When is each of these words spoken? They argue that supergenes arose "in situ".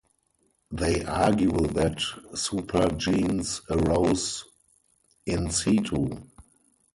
They 0.71 1.03
argue 1.05 1.51
that 1.67 1.97
supergenes 2.33 3.61
arose 3.69 4.45
"in 5.27 5.51
situ". 5.51 6.09